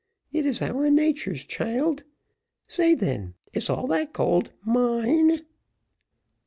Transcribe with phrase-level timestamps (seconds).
[0.33, 2.05] It is our natures, child
[2.67, 5.41] say, then, is all that gold mine?"